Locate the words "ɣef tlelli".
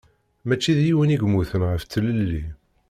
1.69-2.43